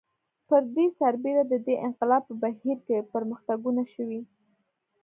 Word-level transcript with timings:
پر 0.47 0.61
دې 0.75 0.85
سربېره 0.99 1.43
د 1.47 1.53
دې 1.65 1.75
انقلاب 1.87 2.21
په 2.27 2.33
بهیر 2.41 2.77
کې 2.87 3.07
پرمختګونه 3.13 3.81
شوي 3.93 4.21